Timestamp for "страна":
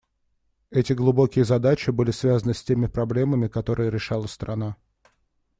4.25-4.75